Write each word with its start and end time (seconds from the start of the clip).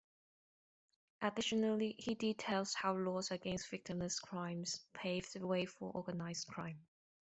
Additionally, 1.21 1.93
he 1.99 2.15
details 2.15 2.73
how 2.73 2.95
laws 2.97 3.29
against 3.29 3.69
victimless 3.69 4.19
crimes 4.19 4.83
paved 4.93 5.31
the 5.35 5.45
way 5.45 5.63
for 5.67 5.91
organized 5.93 6.47
crime. 6.47 6.87